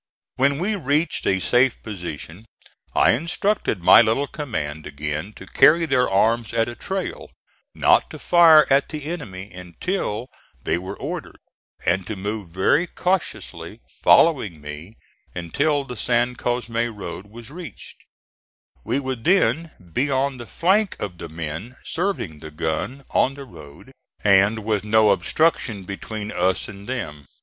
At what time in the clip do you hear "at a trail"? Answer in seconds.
6.55-7.29